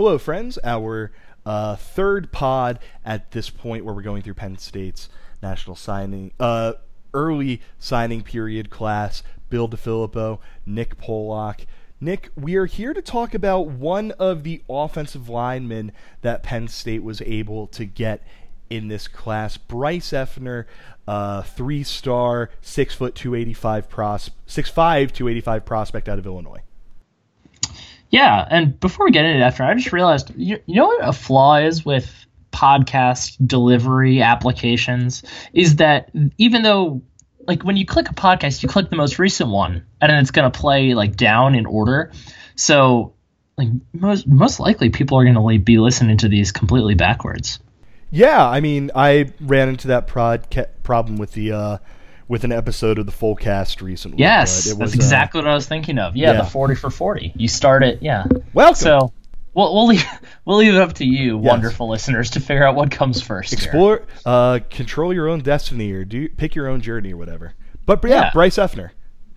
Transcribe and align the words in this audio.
Hello, 0.00 0.16
friends. 0.16 0.58
Our 0.64 1.12
uh, 1.44 1.76
third 1.76 2.32
pod 2.32 2.78
at 3.04 3.32
this 3.32 3.50
point 3.50 3.84
where 3.84 3.94
we're 3.94 4.00
going 4.00 4.22
through 4.22 4.32
Penn 4.32 4.56
State's 4.56 5.10
national 5.42 5.76
signing, 5.76 6.32
uh, 6.40 6.72
early 7.12 7.60
signing 7.78 8.22
period 8.22 8.70
class. 8.70 9.22
Bill 9.50 9.68
DiFilippo, 9.68 10.38
Nick 10.64 10.96
Pollock. 10.96 11.66
Nick, 12.00 12.30
we 12.34 12.56
are 12.56 12.64
here 12.64 12.94
to 12.94 13.02
talk 13.02 13.34
about 13.34 13.66
one 13.66 14.12
of 14.12 14.42
the 14.42 14.62
offensive 14.70 15.28
linemen 15.28 15.92
that 16.22 16.42
Penn 16.42 16.68
State 16.68 17.02
was 17.02 17.20
able 17.20 17.66
to 17.66 17.84
get 17.84 18.26
in 18.70 18.88
this 18.88 19.06
class. 19.06 19.58
Bryce 19.58 20.12
Effner, 20.12 20.64
uh, 21.06 21.42
three 21.42 21.82
star, 21.82 22.48
six 22.62 22.94
foot, 22.94 23.14
285 23.14 23.90
pros, 23.90 24.30
six 24.46 24.70
five, 24.70 25.12
285 25.12 25.66
prospect 25.66 26.08
out 26.08 26.18
of 26.18 26.24
Illinois. 26.24 26.62
Yeah, 28.10 28.46
and 28.50 28.78
before 28.80 29.06
we 29.06 29.12
get 29.12 29.24
into 29.24 29.44
Effner, 29.44 29.68
I 29.68 29.74
just 29.74 29.92
realized 29.92 30.32
you, 30.36 30.58
you 30.66 30.74
know 30.74 30.86
what 30.86 31.08
a 31.08 31.12
flaw 31.12 31.56
is 31.56 31.84
with 31.84 32.12
podcast 32.52 33.36
delivery 33.46 34.20
applications 34.20 35.22
is 35.52 35.76
that 35.76 36.10
even 36.36 36.62
though 36.62 37.00
like 37.46 37.62
when 37.62 37.76
you 37.76 37.86
click 37.86 38.10
a 38.10 38.14
podcast, 38.14 38.62
you 38.62 38.68
click 38.68 38.90
the 38.90 38.96
most 38.96 39.18
recent 39.18 39.50
one, 39.50 39.84
and 40.00 40.10
then 40.10 40.18
it's 40.18 40.30
gonna 40.30 40.50
play 40.50 40.94
like 40.94 41.16
down 41.16 41.54
in 41.54 41.66
order. 41.66 42.12
So 42.56 43.14
like 43.56 43.68
most 43.92 44.26
most 44.26 44.60
likely 44.60 44.90
people 44.90 45.18
are 45.18 45.24
gonna 45.24 45.42
like, 45.42 45.64
be 45.64 45.78
listening 45.78 46.16
to 46.18 46.28
these 46.28 46.52
completely 46.52 46.94
backwards. 46.94 47.60
Yeah, 48.10 48.44
I 48.44 48.60
mean, 48.60 48.90
I 48.94 49.32
ran 49.40 49.68
into 49.68 49.88
that 49.88 50.08
prod 50.08 50.46
problem 50.82 51.16
with 51.16 51.32
the 51.32 51.52
uh, 51.52 51.78
with 52.30 52.44
an 52.44 52.52
episode 52.52 52.96
of 52.96 53.06
the 53.06 53.12
full 53.12 53.34
cast 53.34 53.82
recently. 53.82 54.18
Yes, 54.20 54.68
was, 54.68 54.78
that's 54.78 54.92
uh, 54.92 54.94
exactly 54.94 55.40
uh, 55.40 55.42
what 55.42 55.50
I 55.50 55.54
was 55.54 55.66
thinking 55.66 55.98
of. 55.98 56.16
Yeah, 56.16 56.32
yeah, 56.32 56.42
the 56.42 56.48
forty 56.48 56.76
for 56.76 56.88
forty. 56.88 57.32
You 57.34 57.48
start 57.48 57.82
it. 57.82 57.98
Yeah. 58.00 58.24
Welcome. 58.54 58.76
So 58.76 59.12
we'll 59.52 59.74
we'll 59.74 59.88
leave, 59.88 60.04
we'll 60.44 60.58
leave 60.58 60.74
it 60.74 60.80
up 60.80 60.92
to 60.94 61.04
you, 61.04 61.38
yes. 61.38 61.50
wonderful 61.50 61.90
listeners, 61.90 62.30
to 62.30 62.40
figure 62.40 62.64
out 62.64 62.76
what 62.76 62.92
comes 62.92 63.20
first. 63.20 63.52
Explore, 63.52 64.06
uh, 64.24 64.60
control 64.70 65.12
your 65.12 65.28
own 65.28 65.40
destiny, 65.40 65.90
or 65.90 66.04
do 66.04 66.28
pick 66.28 66.54
your 66.54 66.68
own 66.68 66.80
journey, 66.80 67.12
or 67.12 67.16
whatever. 67.16 67.54
But, 67.84 68.00
but 68.00 68.12
yeah, 68.12 68.22
yeah, 68.22 68.30
Bryce 68.32 68.56
Effner. 68.56 68.90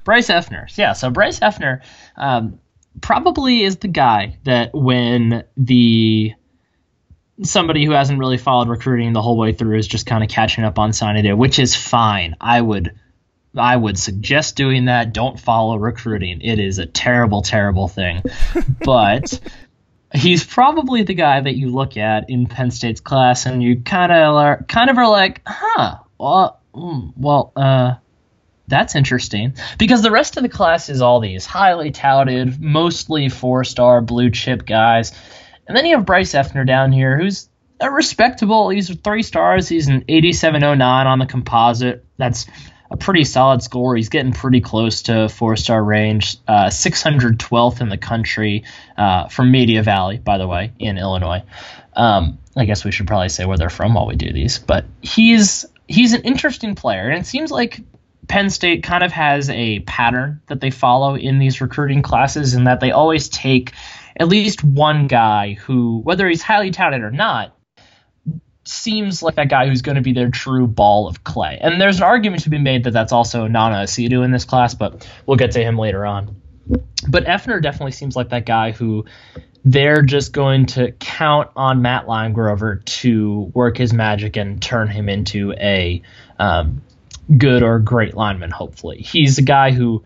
Bryce 0.03 0.27
Effner. 0.27 0.77
Yeah. 0.77 0.93
So 0.93 1.09
Bryce 1.09 1.39
Effner 1.39 1.81
um, 2.15 2.59
probably 3.01 3.63
is 3.63 3.77
the 3.77 3.87
guy 3.87 4.37
that 4.43 4.69
when 4.71 5.43
the 5.57 6.33
somebody 7.41 7.85
who 7.85 7.91
hasn't 7.91 8.19
really 8.19 8.37
followed 8.37 8.69
recruiting 8.69 9.13
the 9.13 9.21
whole 9.21 9.37
way 9.37 9.53
through 9.53 9.77
is 9.77 9.87
just 9.87 10.05
kind 10.05 10.23
of 10.23 10.29
catching 10.29 10.63
up 10.63 10.77
on 10.77 10.93
signing 10.93 11.23
day, 11.23 11.33
which 11.33 11.59
is 11.59 11.75
fine. 11.75 12.35
I 12.39 12.61
would 12.61 12.93
I 13.55 13.75
would 13.75 13.97
suggest 13.97 14.55
doing 14.55 14.85
that. 14.85 15.13
Don't 15.13 15.39
follow 15.39 15.77
recruiting. 15.77 16.41
It 16.41 16.59
is 16.59 16.79
a 16.79 16.85
terrible, 16.85 17.41
terrible 17.41 17.87
thing. 17.87 18.23
but 18.83 19.39
he's 20.13 20.43
probably 20.43 21.03
the 21.03 21.13
guy 21.13 21.41
that 21.41 21.55
you 21.55 21.69
look 21.69 21.97
at 21.97 22.29
in 22.29 22.47
Penn 22.47 22.71
State's 22.71 23.01
class 23.01 23.45
and 23.45 23.61
you 23.61 23.81
kind 23.81 24.11
of 24.11 24.35
are 24.35 24.63
kind 24.63 24.89
of 24.89 24.97
are 24.97 25.09
like, 25.09 25.41
huh, 25.45 25.97
well, 26.17 26.61
mm, 26.73 27.13
well, 27.15 27.51
uh, 27.55 27.95
that's 28.67 28.95
interesting 28.95 29.55
because 29.77 30.01
the 30.01 30.11
rest 30.11 30.37
of 30.37 30.43
the 30.43 30.49
class 30.49 30.89
is 30.89 31.01
all 31.01 31.19
these 31.19 31.45
highly 31.45 31.91
touted, 31.91 32.59
mostly 32.61 33.29
four-star 33.29 34.01
blue 34.01 34.29
chip 34.29 34.65
guys 34.65 35.11
and 35.67 35.75
then 35.75 35.85
you 35.85 35.95
have 35.95 36.05
Bryce 36.05 36.33
Effner 36.33 36.65
down 36.65 36.91
here, 36.91 37.17
who's 37.17 37.49
a 37.79 37.91
respectable. 37.91 38.69
He's 38.69 38.93
three 38.97 39.23
stars. 39.23 39.67
He's 39.67 39.87
an 39.87 40.05
8709 40.07 41.07
on 41.07 41.19
the 41.19 41.25
composite. 41.25 42.05
That's 42.17 42.47
a 42.89 42.97
pretty 42.97 43.23
solid 43.23 43.63
score. 43.63 43.95
He's 43.95 44.09
getting 44.09 44.33
pretty 44.33 44.61
close 44.61 45.03
to 45.03 45.27
four 45.27 45.55
star 45.55 45.83
range. 45.83 46.37
Uh, 46.47 46.67
612th 46.67 47.81
in 47.81 47.89
the 47.89 47.97
country 47.97 48.63
uh, 48.97 49.27
from 49.27 49.51
Media 49.51 49.83
Valley, 49.83 50.17
by 50.17 50.37
the 50.37 50.47
way, 50.47 50.71
in 50.79 50.97
Illinois. 50.97 51.43
Um, 51.95 52.39
I 52.55 52.65
guess 52.65 52.85
we 52.85 52.91
should 52.91 53.07
probably 53.07 53.29
say 53.29 53.45
where 53.45 53.57
they're 53.57 53.69
from 53.69 53.93
while 53.95 54.07
we 54.07 54.15
do 54.15 54.31
these. 54.31 54.59
But 54.59 54.85
he's 55.01 55.65
he's 55.87 56.13
an 56.13 56.21
interesting 56.21 56.75
player, 56.75 57.09
and 57.09 57.19
it 57.19 57.25
seems 57.25 57.51
like 57.51 57.81
Penn 58.27 58.49
State 58.49 58.83
kind 58.83 59.03
of 59.03 59.11
has 59.11 59.49
a 59.49 59.79
pattern 59.81 60.41
that 60.47 60.61
they 60.61 60.69
follow 60.69 61.15
in 61.15 61.39
these 61.39 61.61
recruiting 61.61 62.01
classes, 62.01 62.53
and 62.53 62.67
that 62.67 62.79
they 62.79 62.91
always 62.91 63.27
take 63.27 63.73
at 64.19 64.27
least 64.27 64.63
one 64.63 65.07
guy 65.07 65.53
who, 65.53 65.99
whether 65.99 66.27
he's 66.27 66.41
highly 66.41 66.71
touted 66.71 67.01
or 67.01 67.11
not, 67.11 67.55
seems 68.65 69.21
like 69.21 69.35
that 69.35 69.49
guy 69.49 69.67
who's 69.67 69.81
going 69.81 69.95
to 69.95 70.01
be 70.01 70.13
their 70.13 70.29
true 70.29 70.67
ball 70.67 71.07
of 71.07 71.23
clay. 71.23 71.57
And 71.59 71.81
there's 71.81 71.97
an 71.97 72.03
argument 72.03 72.43
to 72.43 72.49
be 72.49 72.59
made 72.59 72.85
that 72.85 72.91
that's 72.91 73.11
also 73.11 73.47
Nana 73.47 73.83
Asiedu 73.83 74.23
in 74.23 74.31
this 74.31 74.45
class, 74.45 74.73
but 74.73 75.07
we'll 75.25 75.37
get 75.37 75.51
to 75.51 75.63
him 75.63 75.77
later 75.77 76.05
on. 76.05 76.41
But 77.07 77.25
Effner 77.25 77.61
definitely 77.61 77.91
seems 77.91 78.15
like 78.15 78.29
that 78.29 78.45
guy 78.45 78.71
who 78.71 79.05
they're 79.65 80.01
just 80.01 80.33
going 80.33 80.65
to 80.67 80.91
count 80.93 81.49
on 81.55 81.81
Matt 81.81 82.05
Limegrover 82.05 82.83
to 82.85 83.51
work 83.53 83.77
his 83.77 83.93
magic 83.93 84.37
and 84.37 84.61
turn 84.61 84.87
him 84.87 85.09
into 85.09 85.53
a 85.53 86.01
um, 86.39 86.81
good 87.37 87.63
or 87.63 87.79
great 87.79 88.13
lineman. 88.13 88.51
Hopefully, 88.51 88.97
he's 88.97 89.37
a 89.37 89.41
guy 89.41 89.71
who 89.71 90.03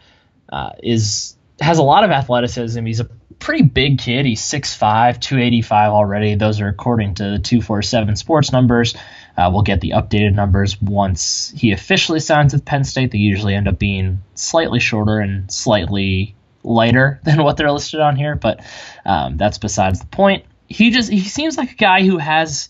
uh, 0.51 0.72
is 0.81 1.35
has 1.59 1.79
a 1.79 1.84
lot 1.84 2.03
of 2.03 2.12
athleticism. 2.12 2.85
He's 2.85 3.00
a 3.00 3.09
pretty 3.40 3.64
big 3.64 4.00
kid. 4.00 4.25
He's 4.25 4.42
6'5, 4.42 5.20
285 5.20 5.92
already. 5.92 6.36
Those 6.36 6.62
are 6.62 6.68
according 6.68 7.16
to 7.16 7.24
the 7.24 7.40
247 7.40 8.16
sports 8.16 8.52
numbers. 8.52 8.96
Uh, 9.38 9.50
we'll 9.53 9.62
get 9.62 9.81
the 9.81 9.92
updated 9.92 10.34
numbers 10.34 10.81
once 10.81 11.53
he 11.56 11.72
officially 11.72 12.20
signs 12.20 12.53
with 12.53 12.66
Penn 12.66 12.84
State. 12.84 13.12
They 13.12 13.20
usually 13.20 13.53
end 13.53 13.68
up 13.68 13.78
being 13.78 14.24
slightly 14.34 14.80
shorter 14.80 15.20
and 15.20 15.52
slightly 15.52 16.36
lighter 16.64 17.20
than 17.24 17.44
what 17.44 17.58
they're 17.58 17.72
listed 17.72 18.00
on 18.00 18.16
here, 18.16 18.36
but 18.36 18.66
um, 19.06 19.38
that's 19.38 19.58
besides 19.58 20.00
the 20.00 20.08
point. 20.08 20.46
He 20.68 20.92
just 20.92 21.09
he 21.09 21.22
seems 21.22 21.58
like 21.58 21.72
a 21.72 21.75
guy 21.75 22.04
who 22.06 22.18
has 22.18 22.68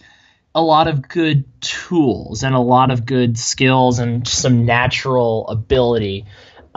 a 0.54 0.62
lot 0.62 0.88
of 0.88 1.08
good 1.08 1.46
tools 1.62 2.44
and 2.44 2.54
a 2.54 2.60
lot 2.60 2.92
of 2.92 3.06
good 3.06 3.38
skills 3.38 4.00
and 4.00 4.28
some 4.28 4.66
natural 4.66 5.48
ability 5.48 6.26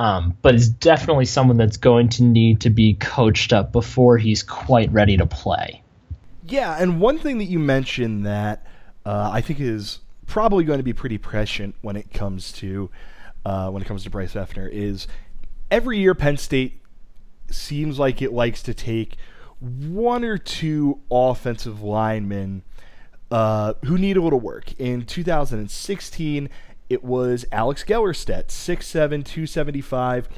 um, 0.01 0.35
but 0.41 0.55
is 0.55 0.71
definitely 0.71 1.27
someone 1.27 1.59
that's 1.59 1.77
going 1.77 2.09
to 2.09 2.23
need 2.23 2.63
to 2.63 2.71
be 2.71 2.95
coached 2.95 3.53
up 3.53 3.71
before 3.71 4.17
he's 4.17 4.43
quite 4.43 4.91
ready 4.91 5.19
to 5.19 5.27
play. 5.27 5.83
Yeah, 6.49 6.75
and 6.81 7.03
one 7.03 7.19
thing 7.19 7.37
that 7.37 7.45
you 7.45 7.59
mentioned 7.59 8.25
that 8.25 8.67
uh, 9.05 9.29
I 9.31 9.43
think 9.43 9.61
is 9.61 9.99
probably 10.27 10.65
going 10.65 10.79
to 10.79 10.83
be 10.83 10.95
pretty 10.95 11.19
prescient 11.19 11.75
when 11.83 11.97
it 11.97 12.15
comes 12.15 12.51
to 12.53 12.89
uh, 13.45 13.69
when 13.69 13.83
it 13.83 13.85
comes 13.85 14.05
to 14.05 14.11
Bryce 14.11 14.33
Effner 14.33 14.71
is 14.73 15.07
every 15.71 15.99
year 15.99 16.15
Penn 16.15 16.39
State 16.39 16.81
seems 17.51 17.99
like 17.99 18.23
it 18.23 18.33
likes 18.33 18.63
to 18.63 18.73
take 18.73 19.17
one 19.59 20.25
or 20.25 20.39
two 20.39 20.99
offensive 21.11 21.83
linemen 21.83 22.63
uh, 23.31 23.75
who 23.85 23.99
need 23.99 24.17
a 24.17 24.23
little 24.23 24.41
work. 24.41 24.73
In 24.81 25.05
2016, 25.05 26.49
it 26.91 27.05
was 27.05 27.47
Alex 27.53 27.85
Gellerstedt, 27.85 28.49
6'7", 28.49 29.25
275. 29.25 30.29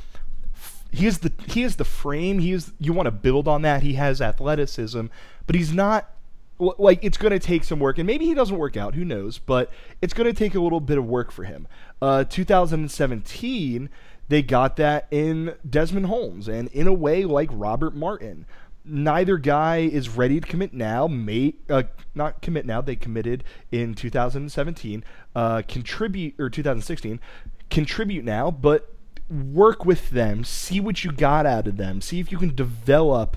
He 0.92 1.06
is 1.06 1.20
the 1.20 1.32
he 1.48 1.62
is 1.62 1.76
the 1.76 1.84
frame. 1.84 2.38
He 2.38 2.52
is 2.52 2.72
you 2.78 2.92
want 2.92 3.06
to 3.06 3.10
build 3.10 3.48
on 3.48 3.62
that. 3.62 3.82
He 3.82 3.94
has 3.94 4.20
athleticism, 4.20 5.06
but 5.46 5.56
he's 5.56 5.72
not 5.72 6.10
like 6.58 7.02
it's 7.02 7.16
going 7.16 7.32
to 7.32 7.38
take 7.38 7.64
some 7.64 7.80
work, 7.80 7.96
and 7.96 8.06
maybe 8.06 8.26
he 8.26 8.34
doesn't 8.34 8.58
work 8.58 8.76
out. 8.76 8.94
Who 8.94 9.04
knows? 9.04 9.38
But 9.38 9.72
it's 10.02 10.12
going 10.12 10.26
to 10.26 10.38
take 10.38 10.54
a 10.54 10.60
little 10.60 10.80
bit 10.80 10.98
of 10.98 11.06
work 11.06 11.32
for 11.32 11.44
him. 11.44 11.66
Uh, 12.02 12.24
2017, 12.24 13.88
they 14.28 14.42
got 14.42 14.76
that 14.76 15.08
in 15.10 15.54
Desmond 15.69 16.06
Holmes, 16.06 16.46
and 16.46 16.69
in 16.69 16.86
a 16.86 16.92
way 16.92 17.24
like 17.24 17.48
Robert 17.50 17.94
Martin 17.96 18.44
neither 18.84 19.38
guy 19.38 19.78
is 19.78 20.09
ready 20.09 20.41
to 20.41 20.47
commit 20.47 20.75
now. 20.75 21.06
May 21.06 21.54
uh, 21.69 21.84
not 22.15 22.43
commit 22.43 22.66
now. 22.66 22.81
They 22.81 22.97
committed 22.97 23.44
in 23.70 23.94
2017. 23.94 25.04
Uh, 25.34 25.62
contribute 25.66 26.34
or 26.38 26.50
2016. 26.50 27.20
Contribute 27.70 28.25
now, 28.25 28.50
but 28.50 28.94
work 29.31 29.84
with 29.84 30.10
them. 30.10 30.44
See 30.44 30.81
what 30.81 31.04
you 31.04 31.12
got 31.12 31.47
out 31.47 31.66
of 31.66 31.76
them. 31.76 32.00
See 32.00 32.20
if 32.20 32.31
you 32.31 32.38
can 32.38 32.54
develop 32.54 33.37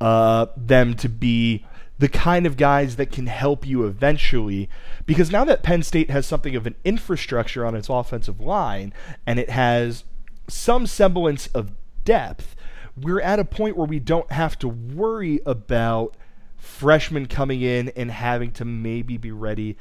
uh, 0.00 0.46
them 0.56 0.94
to 0.94 1.08
be 1.08 1.64
the 1.98 2.08
kind 2.08 2.46
of 2.46 2.56
guys 2.56 2.96
that 2.96 3.12
can 3.12 3.26
help 3.26 3.66
you 3.66 3.84
eventually. 3.84 4.68
Because 5.06 5.30
now 5.30 5.44
that 5.44 5.62
Penn 5.62 5.82
State 5.82 6.10
has 6.10 6.26
something 6.26 6.56
of 6.56 6.66
an 6.66 6.74
infrastructure 6.84 7.64
on 7.64 7.74
its 7.74 7.88
offensive 7.88 8.40
line 8.40 8.92
and 9.26 9.38
it 9.38 9.50
has 9.50 10.04
some 10.48 10.86
semblance 10.86 11.46
of 11.48 11.72
depth 12.04 12.56
we're 13.02 13.20
at 13.20 13.38
a 13.38 13.44
point 13.44 13.76
where 13.76 13.86
we 13.86 13.98
don't 13.98 14.30
have 14.32 14.58
to 14.60 14.68
worry 14.68 15.40
about 15.46 16.16
freshmen 16.56 17.26
coming 17.26 17.62
in 17.62 17.88
and 17.90 18.10
having 18.10 18.52
to 18.52 18.64
maybe 18.64 19.16
be 19.16 19.32
ready 19.32 19.76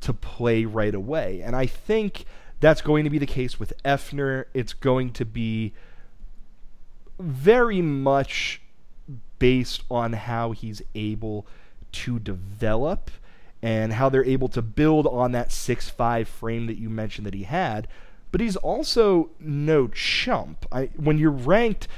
to 0.00 0.12
play 0.12 0.64
right 0.64 0.94
away. 0.94 1.40
And 1.42 1.56
I 1.56 1.66
think 1.66 2.24
that's 2.60 2.80
going 2.82 3.04
to 3.04 3.10
be 3.10 3.18
the 3.18 3.26
case 3.26 3.58
with 3.58 3.72
Effner. 3.84 4.44
It's 4.54 4.72
going 4.72 5.12
to 5.14 5.24
be 5.24 5.72
very 7.18 7.82
much 7.82 8.60
based 9.38 9.82
on 9.90 10.12
how 10.12 10.52
he's 10.52 10.82
able 10.94 11.46
to 11.92 12.18
develop 12.18 13.10
and 13.62 13.94
how 13.94 14.08
they're 14.08 14.24
able 14.24 14.48
to 14.48 14.62
build 14.62 15.06
on 15.06 15.32
that 15.32 15.52
six-five 15.52 16.28
frame 16.28 16.66
that 16.66 16.78
you 16.78 16.88
mentioned 16.88 17.26
that 17.26 17.34
he 17.34 17.42
had. 17.42 17.88
But 18.32 18.40
he's 18.40 18.56
also 18.56 19.30
no 19.40 19.88
chump. 19.88 20.64
I, 20.70 20.86
when 20.96 21.18
you're 21.18 21.30
ranked 21.30 21.88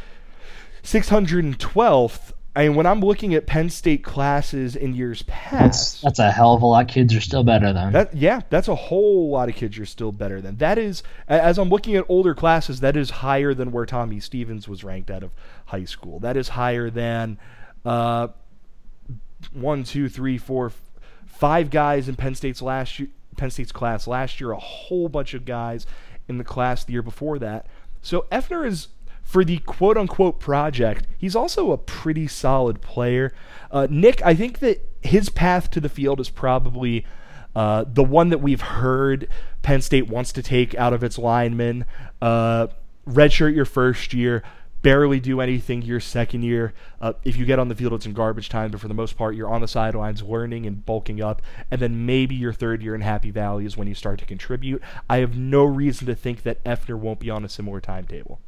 612th 0.83 2.33
I 2.55 2.69
mean, 2.69 2.77
when 2.77 2.85
I'm 2.85 3.01
looking 3.01 3.35
at 3.35 3.47
Penn 3.47 3.71
State 3.71 4.05
classes 4.05 4.77
in 4.77 4.95
years 4.95 5.23
past, 5.23 6.03
that's 6.03 6.19
a 6.19 6.31
hell 6.31 6.53
of 6.53 6.61
a 6.61 6.67
lot. 6.67 6.85
Of 6.85 6.91
kids 6.91 7.15
are 7.15 7.21
still 7.21 7.43
better 7.43 7.73
than. 7.73 7.93
that 7.93 8.15
yeah, 8.15 8.43
that's 8.51 8.69
a 8.69 8.75
whole 8.75 9.31
lot 9.31 9.49
of 9.49 9.55
kids 9.55 9.75
you're 9.75 9.87
still 9.87 10.13
better 10.13 10.43
than. 10.43 10.59
That 10.59 10.77
is, 10.77 11.03
as 11.29 11.59
I'm 11.59 11.71
looking 11.71 11.97
at 11.97 12.05
older 12.11 12.35
classes, 12.35 12.81
that 12.81 12.95
is 12.95 13.09
higher 13.09 13.55
than 13.55 13.73
where 13.73 13.87
Tommy 13.87 14.21
Stevens 14.21 14.69
was 14.69 14.85
ranked 14.85 15.11
out 15.11 15.23
of 15.23 15.31
high 15.67 15.85
school. 15.85 16.19
That 16.19 16.37
is 16.37 16.51
higher 16.51 16.91
than 16.91 17.39
uh, 17.87 18.29
one, 19.55 19.83
two, 19.83 20.11
three, 20.11 20.37
four, 20.37 20.73
five 21.25 21.71
guys 21.71 22.07
in 22.07 22.17
Penn 22.17 22.35
State's 22.35 22.61
last 22.61 22.99
year, 22.99 23.09
Penn 23.39 23.51
State's 23.51 23.73
class 23.73 24.07
last 24.07 24.43
year. 24.43 24.51
A 24.51 24.59
whole 24.59 25.09
bunch 25.09 25.33
of 25.33 25.47
guys 25.47 25.87
in 26.29 26.37
the 26.37 26.45
class 26.45 26.85
the 26.85 26.93
year 26.93 27.03
before 27.03 27.39
that. 27.39 27.67
So 28.03 28.27
Effner 28.31 28.67
is 28.67 28.89
for 29.23 29.45
the 29.45 29.59
quote 29.59 29.97
unquote 29.97 30.41
project. 30.41 31.07
He's 31.17 31.37
also 31.37 31.73
a 31.73 31.79
pretty 31.79 32.29
solid 32.29 32.81
player. 32.81 33.33
Uh, 33.71 33.87
Nick, 33.91 34.25
I 34.25 34.35
think 34.35 34.59
that 34.59 34.87
his 35.01 35.29
path 35.29 35.71
to 35.71 35.81
the 35.81 35.89
field 35.89 36.21
is 36.21 36.31
probably. 36.31 37.07
Uh, 37.55 37.85
the 37.87 38.03
one 38.03 38.31
that 38.31 38.39
we've 38.39 38.63
heard 38.63 39.29
Penn 39.61 39.83
State 39.83 40.09
wants 40.09 40.33
to 40.33 40.43
take 40.43 40.75
out 40.77 40.95
of 40.95 41.05
its 41.05 41.19
linemen, 41.19 41.85
uh, 42.23 42.69
redshirt 43.07 43.55
your 43.55 43.67
first 43.67 44.15
year, 44.15 44.43
barely 44.83 45.21
do 45.21 45.41
anything 45.41 45.83
your 45.83 46.01
second 46.01 46.43
year. 46.43 46.75
Uh, 47.01 47.13
if 47.25 47.37
you 47.37 47.47
get 47.47 47.59
on 47.59 47.69
the 47.69 47.75
field, 47.75 47.93
it's 47.95 48.07
in 48.07 48.13
garbage 48.13 48.49
time, 48.49 48.71
but 48.71 48.81
for 48.81 48.89
the 48.89 48.95
most 48.95 49.17
part, 49.17 49.35
you're 49.35 49.49
on 49.49 49.61
the 49.61 49.69
sidelines 49.69 50.23
learning 50.23 50.67
and 50.67 50.85
bulking 50.85 51.23
up. 51.23 51.41
And 51.71 51.81
then 51.81 52.05
maybe 52.05 52.35
your 52.35 52.53
third 52.53 52.83
year 52.83 52.95
in 52.95 53.01
Happy 53.01 53.31
Valley 53.31 53.65
is 53.65 53.77
when 53.77 53.89
you 53.89 53.95
start 53.95 54.19
to 54.19 54.27
contribute. 54.27 54.83
I 55.09 55.19
have 55.19 55.37
no 55.37 55.65
reason 55.65 56.07
to 56.09 56.15
think 56.15 56.43
that 56.43 56.63
Effner 56.65 56.99
won't 56.99 57.21
be 57.21 57.31
on 57.31 57.45
a 57.45 57.49
similar 57.49 57.81
timetable. 57.81 58.41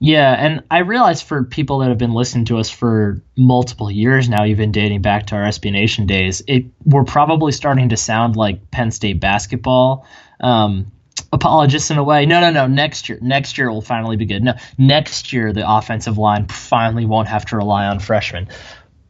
Yeah, 0.00 0.32
and 0.32 0.62
I 0.70 0.78
realize 0.78 1.22
for 1.22 1.44
people 1.44 1.78
that 1.78 1.88
have 1.88 1.98
been 1.98 2.14
listening 2.14 2.44
to 2.46 2.58
us 2.58 2.68
for 2.68 3.22
multiple 3.36 3.90
years 3.90 4.28
now, 4.28 4.44
even 4.44 4.72
dating 4.72 5.02
back 5.02 5.26
to 5.28 5.36
our 5.36 5.44
SB 5.44 5.72
Nation 5.72 6.06
days, 6.06 6.42
it 6.46 6.66
we're 6.84 7.04
probably 7.04 7.52
starting 7.52 7.88
to 7.88 7.96
sound 7.96 8.36
like 8.36 8.70
Penn 8.70 8.90
State 8.90 9.20
basketball 9.20 10.06
um, 10.40 10.90
apologists 11.32 11.90
in 11.90 11.98
a 11.98 12.04
way. 12.04 12.26
No, 12.26 12.40
no, 12.40 12.50
no. 12.50 12.66
Next 12.66 13.08
year, 13.08 13.18
next 13.22 13.56
year 13.56 13.70
will 13.70 13.82
finally 13.82 14.16
be 14.16 14.26
good. 14.26 14.42
No, 14.42 14.54
next 14.78 15.32
year 15.32 15.52
the 15.52 15.68
offensive 15.68 16.18
line 16.18 16.46
finally 16.48 17.06
won't 17.06 17.28
have 17.28 17.44
to 17.46 17.56
rely 17.56 17.86
on 17.86 17.98
freshmen. 17.98 18.48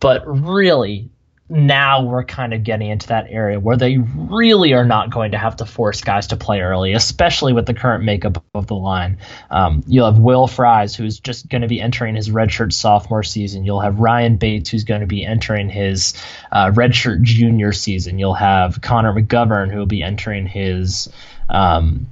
But 0.00 0.22
really, 0.26 1.10
now 1.48 2.02
we're 2.02 2.24
kind 2.24 2.54
of 2.54 2.64
getting 2.64 2.88
into 2.88 3.08
that 3.08 3.26
area 3.28 3.60
where 3.60 3.76
they 3.76 3.98
really 3.98 4.72
are 4.72 4.84
not 4.84 5.10
going 5.10 5.32
to 5.32 5.38
have 5.38 5.56
to 5.56 5.66
force 5.66 6.00
guys 6.00 6.28
to 6.28 6.36
play 6.36 6.62
early, 6.62 6.94
especially 6.94 7.52
with 7.52 7.66
the 7.66 7.74
current 7.74 8.02
makeup 8.02 8.42
of 8.54 8.66
the 8.66 8.74
line. 8.74 9.18
Um, 9.50 9.84
you'll 9.86 10.06
have 10.06 10.18
Will 10.18 10.46
Fries, 10.46 10.96
who's 10.96 11.20
just 11.20 11.48
going 11.50 11.60
to 11.60 11.68
be 11.68 11.82
entering 11.82 12.16
his 12.16 12.30
redshirt 12.30 12.72
sophomore 12.72 13.22
season. 13.22 13.64
You'll 13.64 13.80
have 13.80 13.98
Ryan 14.00 14.36
Bates, 14.36 14.70
who's 14.70 14.84
going 14.84 15.02
to 15.02 15.06
be 15.06 15.24
entering 15.24 15.68
his 15.68 16.14
uh, 16.50 16.70
redshirt 16.70 17.20
junior 17.20 17.72
season. 17.72 18.18
You'll 18.18 18.32
have 18.34 18.80
Connor 18.80 19.12
McGovern, 19.12 19.70
who 19.70 19.78
will 19.78 19.86
be 19.86 20.02
entering 20.02 20.46
his, 20.46 21.10
um, 21.50 22.06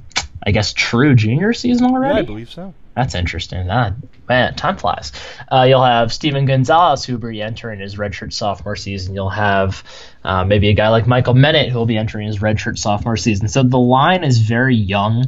I 0.46 0.50
guess, 0.50 0.74
true 0.74 1.14
junior 1.14 1.54
season 1.54 1.86
already. 1.86 2.14
Yeah, 2.14 2.20
I 2.20 2.24
believe 2.24 2.50
so. 2.50 2.74
That's 2.94 3.14
interesting. 3.14 3.70
Ah, 3.70 3.94
man, 4.28 4.54
time 4.54 4.76
flies. 4.76 5.12
Uh, 5.50 5.64
you'll 5.68 5.84
have 5.84 6.12
Steven 6.12 6.44
Gonzalez, 6.44 7.04
who 7.04 7.14
will 7.14 7.30
be 7.30 7.40
entering 7.40 7.80
his 7.80 7.96
redshirt 7.96 8.32
sophomore 8.32 8.76
season. 8.76 9.14
You'll 9.14 9.30
have 9.30 9.82
uh, 10.24 10.44
maybe 10.44 10.68
a 10.68 10.74
guy 10.74 10.88
like 10.90 11.06
Michael 11.06 11.34
Menet, 11.34 11.70
who 11.70 11.78
will 11.78 11.86
be 11.86 11.96
entering 11.96 12.26
his 12.26 12.40
redshirt 12.40 12.78
sophomore 12.78 13.16
season. 13.16 13.48
So 13.48 13.62
the 13.62 13.78
line 13.78 14.24
is 14.24 14.38
very 14.38 14.76
young 14.76 15.24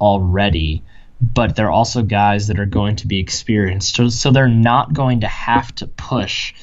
already, 0.00 0.84
but 1.20 1.56
they're 1.56 1.70
also 1.70 2.02
guys 2.02 2.46
that 2.46 2.60
are 2.60 2.66
going 2.66 2.96
to 2.96 3.08
be 3.08 3.18
experienced. 3.18 3.96
So, 3.96 4.08
so 4.08 4.30
they're 4.30 4.46
not 4.48 4.92
going 4.92 5.20
to 5.22 5.28
have 5.28 5.74
to 5.76 5.88
push 5.88 6.54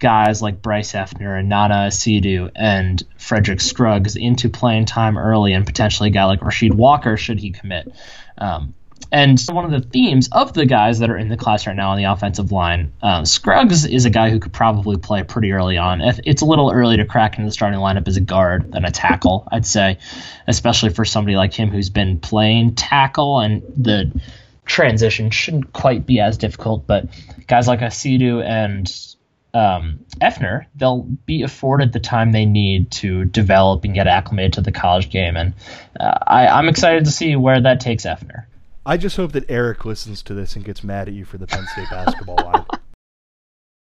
guys 0.00 0.42
like 0.42 0.60
Bryce 0.60 0.94
Effner 0.94 1.38
and 1.38 1.48
Nana 1.48 1.86
Asiedu 1.86 2.50
and 2.56 3.00
Frederick 3.18 3.60
Scruggs 3.60 4.16
into 4.16 4.48
playing 4.48 4.86
time 4.86 5.16
early, 5.16 5.52
and 5.52 5.64
potentially 5.64 6.08
a 6.08 6.12
guy 6.12 6.24
like 6.24 6.40
Rasheed 6.40 6.74
Walker 6.74 7.16
should 7.16 7.38
he 7.38 7.52
commit. 7.52 7.88
Um, 8.36 8.74
and 9.10 9.40
one 9.50 9.64
of 9.64 9.70
the 9.70 9.86
themes 9.86 10.28
of 10.32 10.52
the 10.52 10.66
guys 10.66 11.00
that 11.00 11.10
are 11.10 11.16
in 11.16 11.28
the 11.28 11.36
class 11.36 11.66
right 11.66 11.76
now 11.76 11.90
on 11.90 11.98
the 11.98 12.04
offensive 12.04 12.52
line, 12.52 12.92
uh, 13.02 13.24
Scruggs 13.24 13.84
is 13.84 14.04
a 14.04 14.10
guy 14.10 14.30
who 14.30 14.38
could 14.38 14.52
probably 14.52 14.96
play 14.96 15.22
pretty 15.22 15.52
early 15.52 15.78
on. 15.78 16.00
It's 16.00 16.42
a 16.42 16.46
little 16.46 16.70
early 16.70 16.96
to 16.98 17.04
crack 17.04 17.38
into 17.38 17.48
the 17.48 17.52
starting 17.52 17.80
lineup 17.80 18.08
as 18.08 18.16
a 18.16 18.20
guard 18.20 18.72
than 18.72 18.84
a 18.84 18.90
tackle, 18.90 19.48
I'd 19.50 19.66
say, 19.66 19.98
especially 20.46 20.90
for 20.90 21.04
somebody 21.04 21.36
like 21.36 21.52
him 21.52 21.70
who's 21.70 21.90
been 21.90 22.20
playing 22.20 22.74
tackle 22.74 23.40
and 23.40 23.62
the 23.76 24.12
transition 24.64 25.30
shouldn't 25.30 25.72
quite 25.72 26.06
be 26.06 26.20
as 26.20 26.38
difficult. 26.38 26.86
But 26.86 27.06
guys 27.46 27.68
like 27.68 27.80
Asiedu 27.80 28.42
and 28.44 28.90
um, 29.54 30.06
they'll 30.74 31.02
be 31.02 31.42
afforded 31.42 31.92
the 31.92 32.00
time 32.00 32.32
they 32.32 32.46
need 32.46 32.90
to 32.92 33.24
develop 33.26 33.84
and 33.84 33.94
get 33.94 34.06
acclimated 34.06 34.54
to 34.54 34.60
the 34.62 34.72
college 34.72 35.10
game. 35.10 35.36
And 35.36 35.54
uh, 35.98 36.18
I, 36.26 36.46
I'm 36.46 36.68
excited 36.68 37.04
to 37.04 37.10
see 37.10 37.36
where 37.36 37.60
that 37.60 37.80
takes 37.80 38.04
Effner. 38.04 38.46
I 38.84 38.96
just 38.96 39.16
hope 39.16 39.30
that 39.32 39.48
Eric 39.48 39.84
listens 39.84 40.22
to 40.24 40.34
this 40.34 40.56
and 40.56 40.64
gets 40.64 40.82
mad 40.82 41.06
at 41.06 41.14
you 41.14 41.24
for 41.24 41.38
the 41.38 41.46
Penn 41.46 41.64
State 41.72 41.88
basketball 41.88 42.38
line. 42.44 42.66